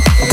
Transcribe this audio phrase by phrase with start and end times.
[0.00, 0.27] Oh,